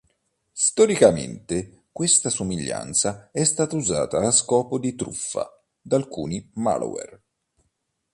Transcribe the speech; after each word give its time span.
Storicamente, 0.51 1.83
questa 1.91 2.31
somiglianza 2.31 3.29
è 3.31 3.43
stata 3.43 3.75
usata 3.75 4.17
a 4.25 4.31
scopo 4.31 4.79
di 4.79 4.95
truffa 4.95 5.47
da 5.79 5.95
alcuni 5.95 6.49
malware. 6.55 7.21